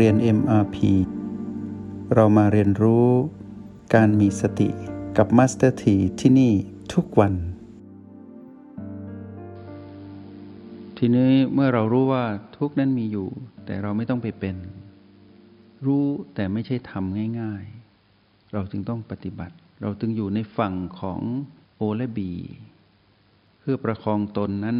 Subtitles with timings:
[0.00, 0.76] เรียน MRP
[2.14, 3.08] เรามาเรียนรู้
[3.94, 4.68] การมีสติ
[5.16, 6.52] กับ Master T ที่ที่นี่
[6.94, 7.34] ทุกวัน
[10.98, 12.24] ทีนี้เมื่อเรารู้ว่า
[12.56, 13.28] ทุกนั้นมีอยู่
[13.64, 14.56] แต่เราไม่ต้องไปเป็น
[15.86, 16.04] รู้
[16.34, 17.64] แต่ไม่ใช่ทำง่าย
[18.08, 21.20] ๆ เราจึงต้องปฏิบัติ เราจึงอยู่ในฝั่งของ
[21.76, 22.32] โอและบี
[23.60, 24.78] เพื่อประคองตนนั้น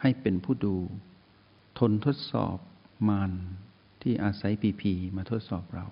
[0.00, 0.76] ให้เป็นผู้ดู
[1.78, 2.56] ทนทดสอบ
[3.10, 3.32] มาร
[4.02, 5.86] ที่อาศัยปีพีมาทดสอบเรา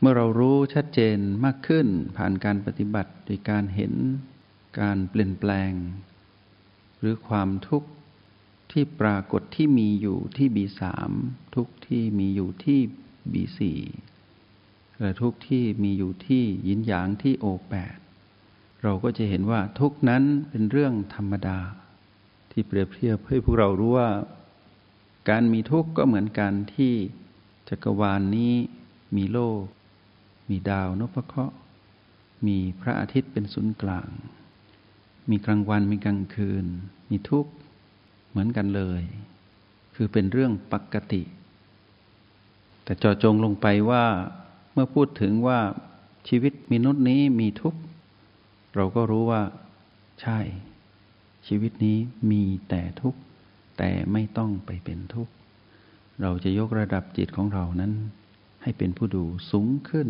[0.00, 3.92] เมื่อเรารู้ชัดเจนมากขึ้นผ่านการปฏิบัติโดยการเห็น
[4.80, 5.72] การเปลี่ยนแปลง
[6.98, 7.88] หรือความทุกข์
[8.72, 11.10] ที่ปรากฏที่มีอยู่ที่บีสาม
[11.54, 12.80] ทุกที่มีอยู่ที่
[13.32, 13.80] บีสี่
[15.00, 17.96] และทุกที่มีอยู่ที่ยินหยางที่โอแปด
[18.82, 21.58] เราก็จะเห็นว่าทุกนั้นเป็นเรื่องธรรมดา
[22.50, 24.10] ที่เปรียบเทียบให้พวกเรารู้ว่า
[25.28, 26.92] การมีทุกข์ก็เหมือนการที่
[27.68, 28.54] จักรวาลนนี้
[29.16, 29.62] มีโลก
[30.48, 31.56] มีดาวนพเคราะห์
[32.46, 34.08] มีพระอาทิตย์เป็นศูนย์กลาง
[35.30, 36.66] มีกลางวันมีกลางคืน
[37.10, 37.52] มีทุกข์
[38.30, 39.02] เหมือนกันเลย
[39.94, 41.22] คือเป็นเรื่องปกติ
[42.84, 44.04] แต่จอจงลงไปว่า
[44.72, 45.60] เมื่อพูดถึงว่า
[46.28, 47.80] ชีวิตมนุษย์นี้มีทุกข์
[48.74, 49.42] เราก็รู้ว่า
[50.20, 50.38] ใช่
[51.46, 51.98] ชีวิตนี้
[52.30, 53.20] มีแต่ทุกข์
[53.76, 55.32] แต่ไม่ต้องไปเป็นทุกข์
[56.20, 57.92] เราจะยกระดับจิตของเรานั้น
[58.62, 60.08] ให้เป็นผู้ดูสูงขึ้น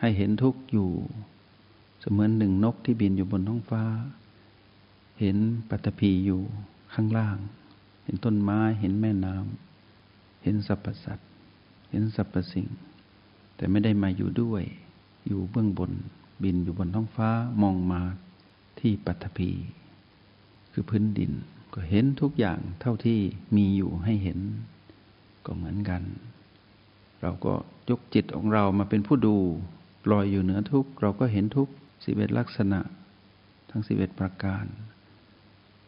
[0.00, 0.90] ให้เห็นทุกข์อยู่
[2.00, 3.84] เสมือนหนึ่งนกที่บินอยู่บนท้องฟ้า
[5.20, 5.36] เห็น
[5.70, 6.40] ปัตภีอยู่
[6.94, 7.36] ข้างล่าง
[8.04, 11.28] เห็นต้นไม้เห็นแม่น้ำเห็นสรรพสัตว์
[11.90, 12.68] เห็นสรรพสิ่ง
[13.56, 14.62] แต่ไม่ได้มาอยู่ด้วย
[15.26, 15.92] อยู่เบื้องบน
[16.42, 17.28] บินอยู่บนท้องฟ้า
[17.62, 18.02] มองมา
[18.78, 19.50] ที่ปัตภี
[20.72, 21.32] คือพื้นดิน
[21.74, 23.20] ก็เห็นทุกอย่างเท่าที่
[23.56, 24.38] มีอยู่ให้เห็น
[25.46, 26.02] ก็เหมือนกัน
[27.22, 27.54] เราก็
[27.90, 29.36] ยกจิตของเรามาเป็นผู้ดู
[30.10, 31.68] ลอยอยู่เหนือทุกเราก็เห็นทุก
[32.04, 32.80] สิบเอ็ดลักษณะ
[33.70, 34.64] ทั้งสิบเอ็ดประการ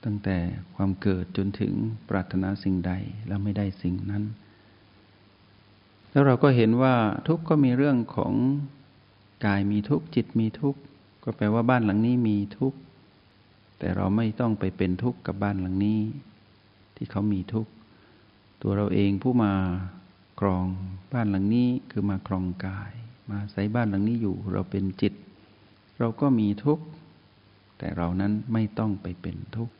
[0.05, 0.37] ตั้งแต่
[0.75, 1.73] ความเกิดจนถึง
[2.09, 2.93] ปรารถนาสิ่งใด
[3.27, 4.25] แล้วไม่ได้สิ่งนั้น
[6.11, 6.95] แล้วเราก็เห็นว่า
[7.29, 8.33] ทุกก็มีเรื่องของ
[9.45, 10.77] กายมีทุกจิตมีทุก
[11.25, 12.75] ก็แปลว่าบ้านหลังนี้มีทุก
[13.79, 16.01] แต่เราไม่ต้องไปเป็นทุกข์กับบ้านหลังนี้
[16.97, 17.71] ที่เขามีทุกข์
[18.63, 19.53] ตัวเราเองผู้มา
[20.41, 20.67] ครอง
[21.13, 22.93] บ้านหลังนี้คือมาครองกาย
[23.31, 25.15] มาใส่บ้านหลังนี้อยู่ เราเป็นจิต
[25.99, 26.85] เราก็มีทุกข์
[27.79, 29.75] แต่เรานั้นไม่ต้องไปเป็นทุกข์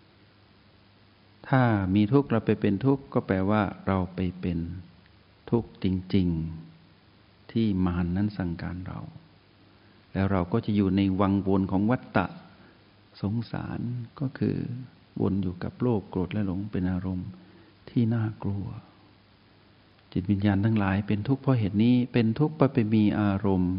[1.49, 1.63] ถ้า
[1.95, 4.59] มีทุกข์เราไปเป็นทุกข์ก็แปลว่าเราไปเป็น
[5.51, 6.29] ทุกข์จริง
[6.91, 9.01] ๆ ที่มารนนั้นสั่งการเรา
[10.13, 12.27] แล้วเราก็จะอยู่ในวังวนของวัฏฏะ
[13.21, 13.81] สงสาร
[14.21, 14.57] ก็คือ
[15.21, 17.29] วนอยู่กับโลภโกรธและหลงเป็นอารมณ์
[17.91, 18.67] ที่น่ากลัว
[20.13, 23.75] จิตวิญญาณทั้งหลายเป็นทุกข์เพราะเหตุนี้เป็นทุกข์เพราะไปมีอารมณ์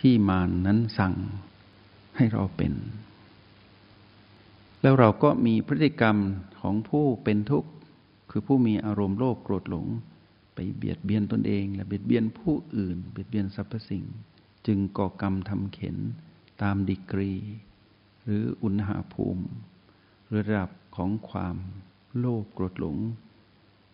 [0.00, 1.14] ที่มานนั้นสั่ง
[2.16, 2.72] ให้เราเป็น
[4.82, 6.16] แล้วเราก็มีพฤติกรรม
[6.60, 7.70] ของผู้เป็นทุกข์
[8.30, 9.86] คือผู้มีอารมณ์โลภโกรธหลง
[10.54, 14.04] ไปเบียดเบียนตนเอง และเบียดเบียนผู้อื่น เบียดเบียนสรรพสิ่ง
[14.66, 15.96] จึงก่อกรรมทำเข็น
[16.62, 17.32] ตามดีกรี
[18.24, 19.44] หรืออุณหภูมิ
[20.34, 21.56] ระดับของความ
[22.18, 22.96] โลภโกรธหลง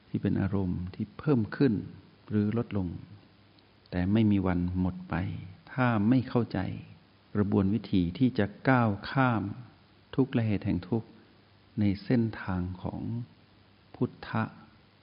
[0.09, 1.75] ที่เป็นอารมณ์ที่เพิ่มขึ้น
[2.29, 2.89] หรือลดลง
[3.91, 5.15] แต่ไม่มีวันหมดไป
[5.73, 6.59] ถ้าไม่เข้าใจ
[7.35, 9.43] กระบวนวิธีที่จะก้าวข้าม
[10.17, 11.05] ทุกและเหตุแห่งทุก
[11.81, 13.03] ในเส้นทางของ
[13.95, 14.43] พุทธะ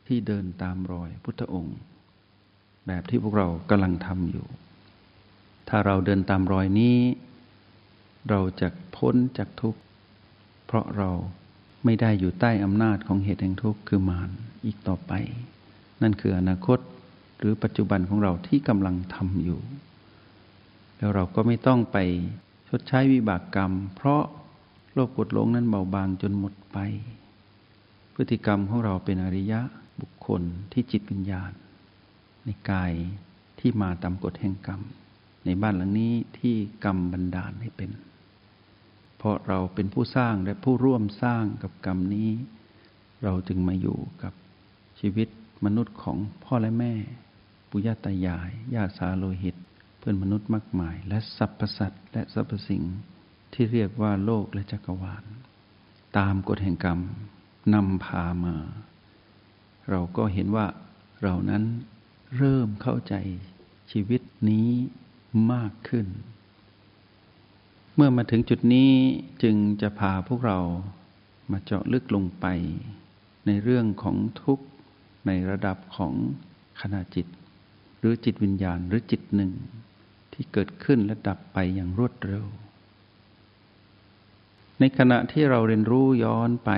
[0.08, 1.78] ที่เดินตามรอยพุทธองค์
[2.88, 4.48] แบบที่พวกเรากำลังทำอยู่
[5.70, 6.98] ถ้าเราเดินตามรอยนี้
[8.30, 9.80] เราจะพ้นจากทุกข์
[10.66, 11.10] เพราะเรา
[11.86, 14.30] ไม่ได้อยู่ใต้อำนาจของเหตุแห่งทุกข์คือมาร
[14.66, 15.12] อีกต่อไป
[16.02, 16.80] นั่นคืออนาคต
[17.38, 19.60] หรือปัจจุบันของเราที่กำลังทำอยู่
[20.98, 21.98] แล้วเราก็ไม่ต้องไป
[22.68, 24.24] ชดใช้วิบากกรรม เพราะ
[24.94, 26.78] โลภกดลงนั้นเบาบางจนหมดไป
[28.14, 29.62] พฤติกรรมของเราเป็นอริยะ
[30.02, 31.52] บุคคลที่จิตวิญญาณ
[32.46, 32.94] ในกาย
[33.60, 34.82] ที่มาตามกฎแห่งกรรม
[35.46, 37.90] ในบ้านหลังนี้ที่กรรมบันดาลให้เป็น
[39.24, 42.32] เพราะเราเป็นผู้สร้างและผู้ร่วมสร้างกับกรรมนี้
[43.24, 44.34] เราจึงมาอยู่กับ
[45.00, 45.28] ชีวิต
[45.66, 46.94] มนุษย์ของพ่อและแม่
[47.70, 49.56] ปุญาตายายญาติสาโลหิต
[50.00, 52.84] เพื่อนมนุษย์มากมาย และสรรพสัตว์และสรรพสิ่ง
[53.54, 55.24] ที่เรียกว่าโลกและจักรวาล
[56.18, 57.00] ตามกฎแห่งกรรม
[57.74, 58.56] นำพามา
[59.90, 60.68] เราก็เห็นว่า
[61.24, 61.64] เรานั้น
[62.38, 63.16] เริ่มเข้าใจ
[63.92, 64.70] ชีวิตนี้
[65.52, 66.08] มากขึ้น
[67.96, 68.92] เมื่อมาถึงจุดนี้
[69.44, 70.60] จึงจะพาพวกเรา
[71.52, 72.46] มาเจาะลึกลงไป
[73.46, 74.66] ในเรื่องของทุกข์
[75.28, 76.14] ในระดับของ
[76.82, 77.28] ขณะจิต
[78.00, 79.52] หรือจิตวิญญาณหรือจิตหนึ่ง
[80.34, 82.46] ที่เกิดขึ้นและดับไปอย่างรวดเร็ว
[84.80, 86.72] ในขณะที่เราเรียนรู้ย้อนไป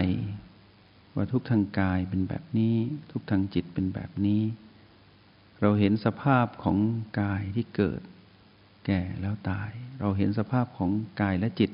[1.15, 2.75] ว่าทุกทางกายเป็นแบบนี้
[3.11, 4.43] ทุกทางจิตเป็นแบบนี้
[5.61, 6.77] เราเห็นสภาพของ
[7.19, 8.01] กายที่เกิด
[8.85, 10.91] แก่แล้วตาย เราเห็นสภาพของ
[11.21, 11.71] กายและจิต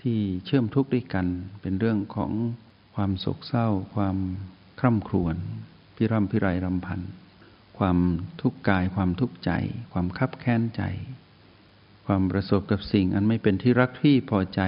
[0.00, 1.26] ที่เชื่อมทุกข์ด้วยกัน
[1.62, 2.32] เป็นเรื่องของ
[2.94, 4.16] ความโศกเศร้า ความ
[4.80, 5.36] คร่ำครวญ
[5.96, 7.00] พิร่ำพิไรรำพัน
[7.78, 7.98] ความ
[8.40, 9.50] ทุกข์กาย ความทุกข์ใจ
[9.92, 10.82] ความคับแค้นใจ
[12.06, 14.62] ความประสบกับสิ่งอันไม่เป็นที่รักที่พอใจ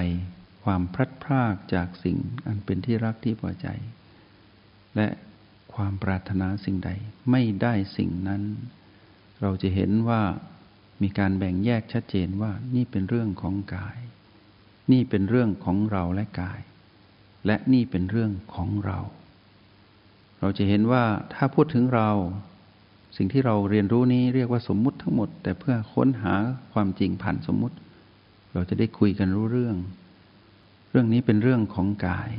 [0.63, 2.17] ความพลัดพรากจากสิ่ง
[2.47, 3.67] อันเป็นที่รักที่พอใจ
[4.95, 5.07] และ
[5.73, 6.91] ความปรารถนาสิ่งใด
[7.31, 8.43] ไม่ได้สิ่งนั้น
[9.41, 10.21] เราจะเห็นว่า
[11.01, 13.97] มีการแบ่งแยกชัดเจนว่านี่เป็นเรื่องของกาย
[14.91, 16.61] นี่เป็นเรื่องของเราและกาย
[17.45, 18.99] และนี่เป็นเรื่องของเรา
[20.39, 21.03] เราจะเห็นว่า
[21.33, 22.09] ถ้าพูดถึงเรา
[23.17, 26.33] สิ่งที่เราเรียนรู้นี้เรียกว่าสมมุติทั้งหมด แต่เพื่อค้นหา
[26.73, 27.77] ความจริงผ่านสมมุติ
[28.53, 29.75] เราจะได้คุยกันรู้เรื่อง
[30.91, 32.31] เรื่องนี้เป็นเรื่องของกาย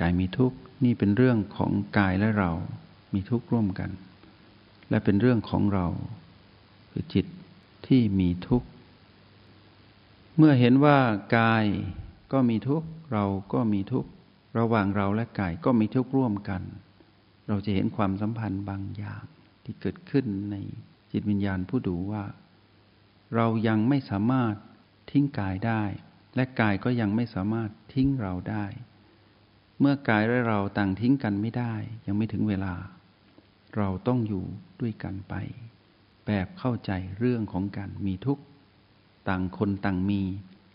[0.00, 2.50] กายมีทุกข์นี่เป็นเรื่องของกายและเรา
[3.14, 3.90] มีทุกข์ร่วมกัน
[4.90, 5.86] และเป็นเรื่องของเรา
[6.90, 7.26] คือจิต
[7.86, 8.68] ที่มีทุกข์
[10.36, 10.98] เมื่อเห็นว่า
[11.36, 11.64] กาย
[12.32, 14.10] ก็มีทุกข์ เราก็มีทุกข์
[14.58, 16.62] ระหว่างเราและกายก็มีทุกข์ร่วมกัน
[17.48, 19.24] เราจะเห็นความสัมพันธ์บางอย่าง
[19.64, 20.56] ที่เกิดขึ้นใน
[21.12, 22.24] จิตวิญญาณผู้ดูว่า
[23.34, 24.54] เรายังไม่สามารถ
[25.10, 25.82] ทิ้งกายได้
[26.36, 28.64] และกายก็ยังไม่สามารถทิ้งเราได้
[29.80, 31.74] เมื่อกายและเราต่างทิ้งกันไม่ได้
[32.06, 32.74] ยังไม่ถึงเวลา
[33.76, 34.44] เราต้องอยู่
[34.80, 35.34] ด้วยกันไป
[36.26, 38.44] แบบเข้าใจเรื่องของการมีทุกข์
[39.28, 40.22] ต่างคนต่างมี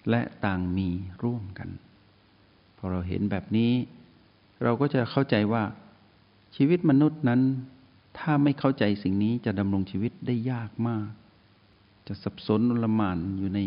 [0.10, 0.90] และต่างมี
[1.24, 1.70] ร่วมกัน
[2.78, 3.72] พอเราเห็นแบบนี้
[4.64, 5.64] เราก็จะเข้าใจว่า
[6.56, 7.42] ชีวิตมนุษย์นั้น
[8.20, 11.08] ถ้าไม่เข้าใจสิ่งนี้จะดำรงชีวิตได้ยากมาก
[12.08, 13.60] จะสับสนละมานอยู่ใน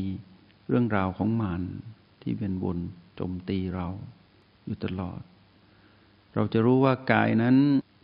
[0.69, 1.63] เรื่องราวของมาร
[2.23, 2.79] ที่เวียนวน
[3.15, 3.87] โจมตีเรา
[4.65, 5.21] อยู่ตลอด
[6.35, 7.57] เราจะรู้ว่ากายนั้น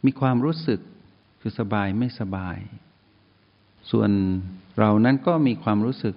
[0.07, 0.81] มีความรู้สึก
[1.41, 2.59] คือสบายไม่สบาย
[3.91, 4.11] ส่วน
[4.79, 6.17] เรานั้นก็มีความรู้สึก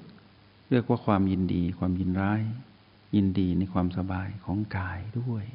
[0.71, 2.42] เรียกว่าความยินดี ความยินร้าย
[3.16, 5.45] ยินดีในความสบายของกายด้วย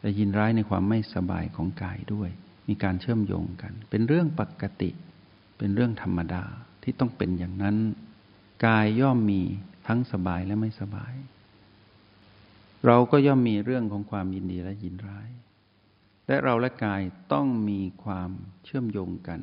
[0.00, 2.30] และยินร้ายในความไม่สบายของกายด้วย
[2.68, 4.90] มีการเชื่อมโยงกัน เป็นเรื่องปกติ
[5.58, 6.44] เป็นเรื่องธรรมดา
[6.82, 7.76] ที่ต้องเป็นอย่างนั้น
[8.66, 9.42] กายย่อมมี
[9.86, 11.14] ทั้งสบายและไม่สบาย
[12.86, 15.28] เราก็ย่อมมีเรื่องของความยินดีและยินร้าย
[16.26, 17.02] และเราและกาย
[17.32, 18.30] ต้องมีความ
[18.64, 19.40] เชื่อมโยงกัน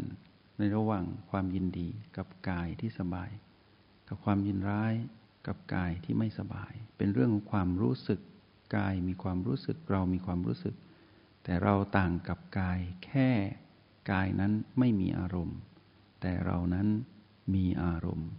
[0.61, 3.31] ในระหว่างความยินดีกับกายที่สบาย
[4.07, 4.93] กับความยินร้าย
[5.47, 8.19] กับกายที่ไม่สบาย เป็นเรื่องของความรู้สึก
[8.75, 10.75] กายมีความรู้สึกเรามีความรู้สึก
[11.43, 13.29] แต่เราต่างกับกายแค่
[14.11, 15.57] กายนั้นไม่มีอารมณ์
[16.21, 16.87] แต่เรานั้น
[17.55, 18.29] มีอารมณ์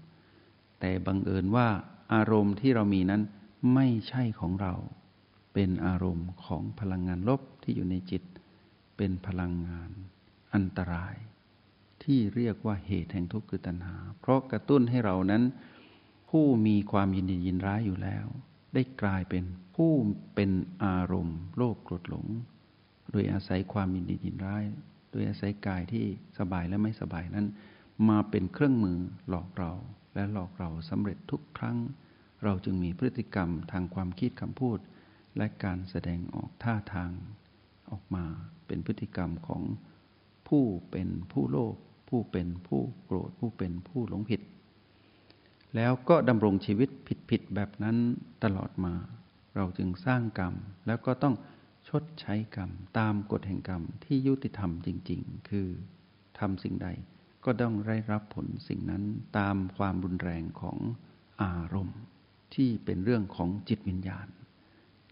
[0.81, 1.69] แต่บังเอิญว่า
[2.15, 3.23] อารมณ์ที่เรามีนั้น
[3.75, 4.75] ไม่ใช่ของเรา
[5.55, 8.23] เป็นอารมณ์ของพลังงานลบที่อยู่ในจิต
[8.97, 9.91] เป็นพลังงาน
[10.55, 11.17] อันตราย
[12.05, 15.43] ที่เรียกว่าเหตุแห่งทุกข์คือตัณหา เพราะกระตุ้นให้เรานั้น
[16.31, 18.27] ผู้มีความยินดียินร้ายอยู่แล้ว
[18.75, 19.45] ได้กลายเป็น
[19.77, 19.93] ผู้
[20.35, 20.51] เป็น
[20.85, 22.27] อารมณ์โลภโกรธหลง
[23.13, 24.65] โดยอาศัยความยินดียินร้าย
[25.11, 26.05] โดยอาศัยกายที่
[26.39, 27.47] สบายและไม่สบายนั้น
[28.09, 29.73] มาเป็นเครื่องมือหลอกเรา
[30.15, 31.79] และหลอกเราสำเร็จทุกครั้ง
[32.45, 34.79] เราจึงมีพฤติกรรมทางความคิดคำพูด
[35.37, 37.11] และการแสดงออกท่าทาง
[37.91, 38.25] ออกมา
[38.67, 39.63] เป็นพฤติกรรมของ
[40.49, 41.77] ผู้เป็นผู้โลภ
[42.15, 44.41] ผู้เป็นผู้โกรธผู้เป็นผู้หลงผิด
[45.77, 46.89] แล้วก็ดำรงชีวิต
[47.31, 47.97] ผิดๆแบบนั้น
[48.45, 48.95] ตลอดมา
[49.57, 50.55] เราจึงสร้างกรรม
[50.87, 51.35] แล้วก็ต้อง
[51.89, 55.69] ชดใช้กรรม ตามกฎแห่งกรรมที่ยุติธรรมจริง ๆ คือ
[56.39, 56.89] ทำสิ่งใด
[57.45, 59.03] ก็ต้องได้รับผลสิ่งนั้น
[59.39, 60.79] ตามความรุนแรงของ
[61.43, 62.01] อารมณ์
[62.55, 64.29] ที่เป็นเรื่องของจิตวิญญาณ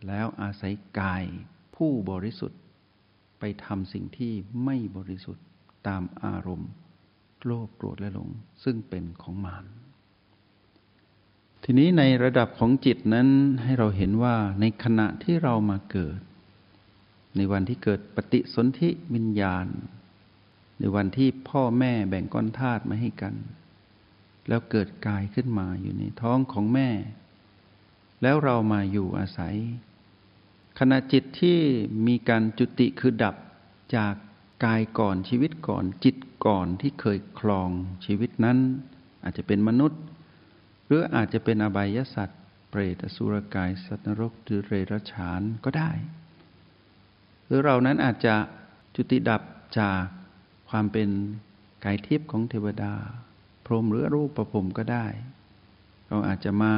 [0.06, 1.24] แล้วอาศัยกาย
[1.76, 2.60] ผู้บริสุทธิ์
[3.38, 4.32] ไปทำสิ่งที่
[4.64, 5.44] ไม่บริสุทธิ์
[5.88, 6.70] ตามอารมณ์
[7.44, 8.30] โลภโกรธและหลง
[8.64, 9.64] ซึ่งเป็นของมาร
[11.64, 13.28] ทีนี้ในระดับของจิตนั้น
[13.62, 16.20] ให้เราเห็นว่าในขณะที่เรามาเกิด
[17.36, 19.66] ในวันที่เกิดปฏิสนธิวิญญาณ
[20.78, 23.34] ในวันที่พ่อแม่แบ่งก้อนธาตุมาให้กัน
[24.48, 26.90] แล้วเกิดกายขึ้นมาอยู่ในท้องของแม่
[28.22, 29.56] แล้วเรามาอยู่อาศัย
[30.78, 31.58] ขณะจิตที่
[32.06, 33.36] มีการจุติคือดับ
[33.96, 34.14] จาก
[34.64, 37.70] กายก่อนชีวิตก่อนจิตก่อนที่เคยคลอง
[38.04, 38.58] ชีวิตนั้น
[39.24, 40.00] อาจจะเป็นมนุษย์
[40.86, 42.40] หรืออาจจะเป็นอบายสัตว์
[42.70, 45.90] เปรตอสุรกาย สัตว์นรกหรือเรรัฉานก็ได้
[47.44, 48.34] หรือเรานั้นอาจจะ
[48.94, 49.42] จุติดับ
[49.78, 50.02] จาก
[50.70, 51.08] ความเป็น
[51.84, 52.94] กายทิพย์ของเทวดา
[53.66, 55.06] พรหมหรือรูปประพรมก็ได้
[56.08, 56.74] เราอาจจะมา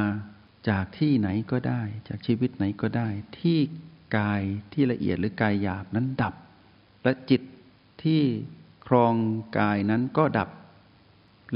[0.69, 3.07] จากที่ไหนก็ได้ จากชีวิตไหนก็ได้
[3.39, 3.59] ที่
[4.17, 4.41] กาย
[4.73, 6.33] ที่ละเอียดหรือกายหยาบนั้นดับ
[7.03, 7.41] และจิต
[8.03, 8.23] ที่
[8.87, 9.15] ครอง
[9.57, 10.49] กายนั้นก็ดับ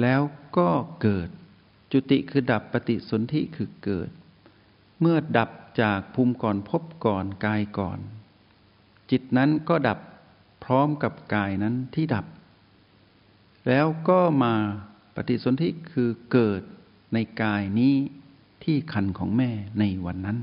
[0.01, 0.21] แล้ว
[0.57, 0.69] ก็
[1.01, 1.29] เกิด
[1.91, 4.09] จุติคือดับปฏิสนธิคือเกิด
[4.99, 5.49] เมื่อดับ
[5.81, 7.99] จากภูมิก่อนพบก่อนกายก่อน
[9.11, 9.99] จิตนั้นก็ดับ
[10.63, 12.25] พร้อมกับกายนั้นที่ดับ
[13.67, 14.53] แล้วก็มา
[15.15, 16.61] ปฏิสนธิคือเกิด
[17.13, 17.95] ในกายนี้
[18.63, 20.37] ที่คันของแม่ในวันนั้น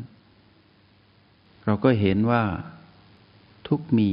[1.65, 2.43] เราก็เห็นว่า
[3.69, 4.11] ทุกมี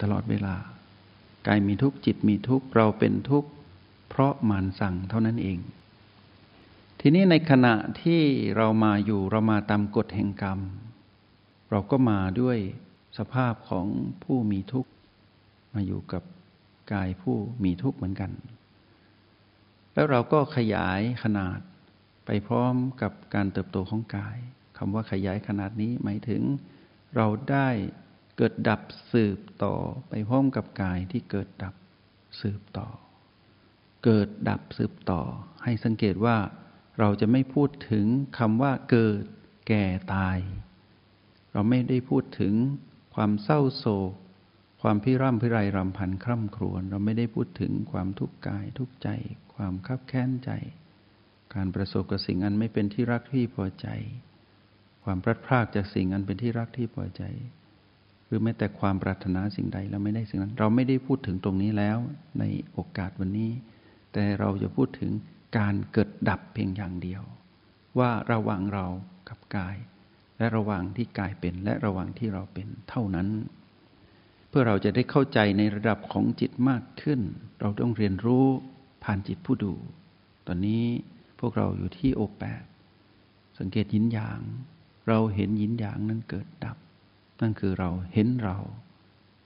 [0.00, 0.56] ตลอดเวลา
[1.46, 3.48] กายมีทุกข์จิตมีทุกข์เราเป็นทุกข์
[4.08, 5.58] เพราะมานสั่งเท่านั้นเอง
[7.00, 8.22] ทีนี้ในขณะที่
[8.56, 10.60] เรามาอยู่เรามาตามกฎแห่งกรรม
[11.70, 12.58] เราก็มาด้วย
[13.18, 13.86] สภาพของ
[14.24, 14.90] ผู้มีทุกข์
[15.74, 16.22] มาอยู่กับ
[16.92, 18.30] กายผู้มีทุกข์เหมือนกัน
[19.94, 21.58] แล้วเราก็ขยายขนาด
[22.26, 24.36] ไปพร้อมกับการเติบโตของกาย
[24.78, 26.42] คำว่าขยายขนาดนี้หมายถึง
[27.16, 27.68] เราได้
[28.36, 28.80] เกิดดับ
[29.12, 29.74] สืบต่อ
[30.08, 31.74] ไปพร้อมกับกายที่เกิดดับ
[32.40, 32.88] สืบต่อ
[34.04, 35.22] เกิดดับสืบต่อ
[35.64, 36.36] ให้สังเกตว่า
[36.98, 38.06] เราจะไม่พูดถึง
[38.38, 39.24] คำว่าเกิด
[39.68, 40.38] แก่ตาย
[41.52, 42.54] เราไม่ได้พูดถึง
[43.14, 44.12] ความเศร้าโศก
[44.82, 49.08] ความพิร่ำพิไรรำพันคร่ำครวญ เราไม่ได้พูดถึงความทุกข์กายทุกใจ
[49.54, 50.50] ความคับแค้นใจ
[51.54, 53.88] การประสบกับสิ่งอันไม่เป็นที่รักที่พอใจ
[55.04, 57.22] ความพลัดพรากจากสิ่งอันเป็นที่รักที่พอใจ
[58.26, 61.98] หรือแม้แต่ความปรารถนาสิ่งใดเราไม่ได้สิ่งนั้น เราไม่ได้พูดถึงตรงนี้แล้ว
[62.38, 63.50] ในโอกาสวันนี้
[64.12, 65.10] แต่เราจะพูดถึง
[65.58, 67.22] การเกิดดับเพียงอย่างเดียว
[67.98, 68.86] ว่าระหว่างเรา
[69.28, 69.76] กับกาย
[70.38, 73.28] และระหว่างที่กายเป็น และระหว่างที่เราเป็นเท่านั้น
[74.48, 77.20] เพื่อเราจะได้เข้าใจในระดับของจิตมากขึ้น
[77.60, 78.46] เราต้องเรียนรู้
[79.04, 79.74] ผ่านจิตผู้ดู
[80.46, 80.84] ตอนนี้
[81.40, 82.64] พวกเราอยู่ที่โอแปด
[83.58, 84.40] สังเกตยินหยาง
[85.08, 86.76] เราเห็นยินหยางนั้นเกิดดับ
[87.40, 88.56] นั่นคือเราเห็นเรา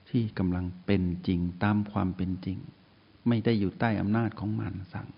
[0.09, 2.59] ที่กำลังเป็นจริงตามความเป็นจริง
[3.28, 5.09] ไม่ได้อยู่ใต้อำนาจของมารสั่ง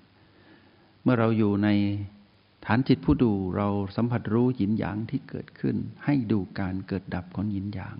[1.02, 1.68] เมื่อเราอยู่ใน
[2.64, 7.96] ฐานจิตผู้ดูเราสัมผัสรู้หยินหยางที่เกิดขึ้น ให้ดูการเกิดดับของหยินหยาง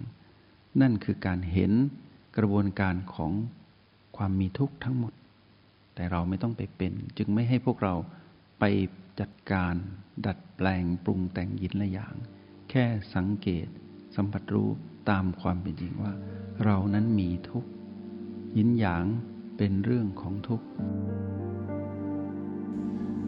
[0.80, 1.72] นั่นคือการเห็น
[2.36, 3.32] กระบวนการของ
[4.16, 5.12] ความมีทุกข์ทั้งหมด
[5.94, 7.94] แต่เราไม่ต้องไปเป็น จึงไม่ให้พวกเรา
[8.60, 8.64] ไป
[9.20, 9.74] จัดการ
[10.26, 12.14] ดัดแปลงปรุงแต่งหยินละอย่าง
[12.70, 13.66] แค่สังเกต
[14.14, 14.68] สัมผัสรู้
[15.10, 16.12] ตามความเป็นจริงว่า
[16.64, 17.70] เรานั้นมีทุกข์
[18.56, 19.04] ยินหยาง
[19.56, 20.66] เป็นเรื่องของทุกข์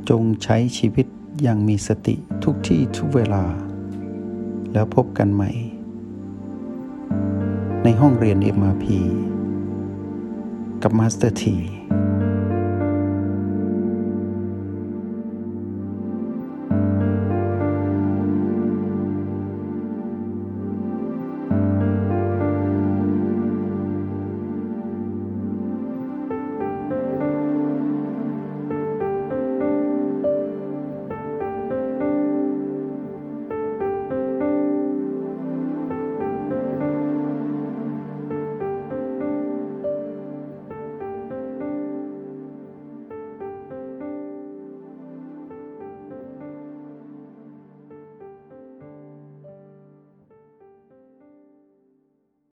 [0.09, 1.07] จงใช้ชีวิต
[1.43, 2.15] อย่างมีสติ
[2.45, 3.45] ทุกที่ทุกเวลา
[4.73, 5.51] แล้วพบกันใหม่
[7.83, 8.85] ในห้องเรียน MRP
[10.83, 11.57] กับมาสเตอร์ที